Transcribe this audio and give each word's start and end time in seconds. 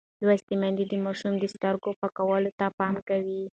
لوستې 0.25 0.55
میندې 0.61 0.83
د 0.87 0.93
ماشومانو 1.05 1.41
د 1.41 1.45
سترګو 1.55 1.97
پاکوالي 2.01 2.51
ته 2.59 2.65
پام 2.77 2.95
کوي. 3.07 3.41